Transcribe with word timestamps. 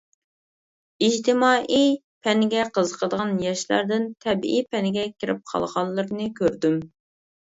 ئىجتىمائىي 1.07 1.91
پەنگە 2.27 2.63
قىزىقىدىغان 2.77 3.35
ياشلاردىن 3.47 4.07
تەبىئىي 4.27 4.67
پەنگە 4.73 5.05
كىرىپ 5.21 5.45
قالغانلىرىنى 5.53 6.31
كۆردۈم. 6.41 6.81